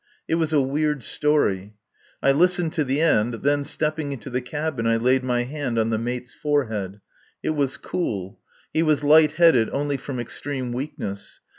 It 0.27 0.33
was 0.33 0.51
a 0.51 0.61
weird 0.63 1.03
story. 1.03 1.75
I 2.23 2.31
listened 2.31 2.73
to 2.73 2.83
the 2.83 2.99
end; 3.01 3.35
then 3.43 3.63
stepping 3.63 4.11
into 4.11 4.31
the 4.31 4.41
cabin 4.41 4.87
I 4.87 4.97
laid 4.97 5.23
my 5.23 5.43
hand 5.43 5.77
on 5.77 5.91
the 5.91 5.99
mate's 5.99 6.33
forehead. 6.33 7.01
It 7.43 7.51
was 7.51 7.77
cool. 7.77 8.39
He 8.73 8.81
was 8.81 9.03
light 9.03 9.33
headed 9.33 9.69
only 9.69 9.97
from 9.97 10.19
extreme 10.19 10.71
weakness. 10.73 11.39